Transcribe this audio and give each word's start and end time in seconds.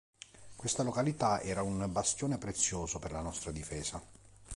Questa 0.55 0.81
località 0.81 1.41
era 1.41 1.61
un 1.61 1.85
bastione 1.91 2.39
prezioso 2.39 2.97
per 2.97 3.11
la 3.11 3.21
nostra 3.21 3.51
difesa. 3.51 4.01